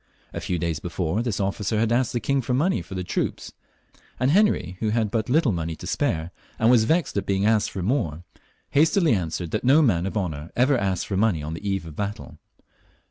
A 0.33 0.41
few 0.41 0.57
days 0.57 0.79
before, 0.79 1.21
this 1.21 1.39
officer 1.39 1.77
had 1.77 1.91
asked 1.91 2.11
the 2.11 2.19
king 2.19 2.41
for 2.41 2.55
money 2.55 2.81
for 2.81 2.95
the 2.95 3.03
troops, 3.03 3.53
and 4.19 4.31
Henry, 4.31 4.77
who 4.79 4.89
had 4.89 5.11
but 5.11 5.29
little 5.29 5.51
money 5.51 5.75
to 5.75 5.85
spare, 5.85 6.31
and 6.57 6.71
was 6.71 6.85
vexed 6.85 7.17
at 7.17 7.27
being 7.27 7.45
asked 7.45 7.69
for 7.69 7.83
more, 7.83 8.23
hastily 8.71 9.13
answered 9.13 9.51
that 9.51 9.63
no 9.63 9.83
man 9.83 10.07
of 10.07 10.17
honour 10.17 10.49
ever 10.55 10.75
asked 10.75 11.05
for 11.05 11.17
money 11.17 11.43
on 11.43 11.53
the 11.53 11.69
eve 11.69 11.83
of 11.85 11.89
a 11.89 11.95
battle. 11.95 12.39